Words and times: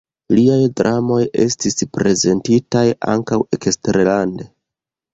Liaj 0.35 0.63
dramoj 0.79 1.19
estis 1.43 1.79
prezentitaj 1.99 2.85
ankaŭ 3.17 3.41
eksterlande. 3.61 4.53